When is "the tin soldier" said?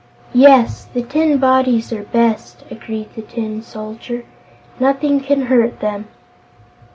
3.13-4.25